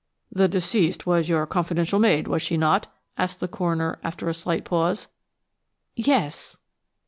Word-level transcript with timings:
"The 0.31 0.47
deceased 0.47 1.05
was 1.05 1.29
your 1.29 1.45
confidential 1.45 1.99
maid, 1.99 2.27
was 2.27 2.41
she 2.41 2.57
not?" 2.57 2.87
asked 3.19 3.39
the 3.39 3.47
coroner, 3.47 3.99
after 4.01 4.27
a 4.29 4.33
slight 4.33 4.65
pause. 4.65 5.07
"Yes." 5.95 6.57